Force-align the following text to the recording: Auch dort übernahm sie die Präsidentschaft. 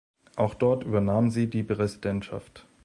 Auch 0.35 0.55
dort 0.55 0.83
übernahm 0.83 1.29
sie 1.29 1.45
die 1.47 1.61
Präsidentschaft. 1.61 2.65